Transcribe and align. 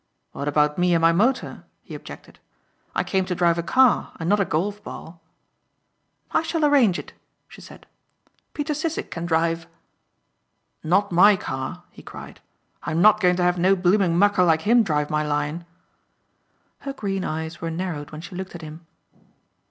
"What 0.31 0.47
about 0.47 0.79
me 0.79 0.95
and 0.95 1.01
my 1.03 1.11
motor?" 1.11 1.63
he 1.83 1.93
objected, 1.93 2.39
"I 2.95 3.03
came 3.03 3.23
to 3.25 3.35
drive 3.35 3.59
a 3.59 3.61
car 3.61 4.13
and 4.19 4.27
not 4.27 4.39
a 4.39 4.45
golf 4.45 4.83
ball." 4.83 5.21
"I 6.31 6.41
shall 6.41 6.65
arrange 6.65 6.97
it," 6.97 7.13
she 7.47 7.61
said, 7.61 7.85
"Peter 8.55 8.73
Sissek 8.73 9.11
can 9.11 9.27
drive." 9.27 9.67
"Not 10.83 11.11
my 11.11 11.35
car," 11.35 11.83
he 11.91 12.01
cried, 12.01 12.39
"I'm 12.81 12.99
not 12.99 13.19
going 13.21 13.35
to 13.35 13.43
have 13.43 13.59
no 13.59 13.75
blooming 13.75 14.17
mucker 14.17 14.41
like 14.43 14.63
him 14.63 14.81
drive 14.81 15.11
my 15.11 15.21
Lion." 15.21 15.65
Her 16.79 16.93
green 16.93 17.23
eyes 17.23 17.61
were 17.61 17.69
narrowed 17.69 18.09
when 18.09 18.21
she 18.21 18.33
looked 18.33 18.55
at 18.55 18.63
him. 18.63 18.87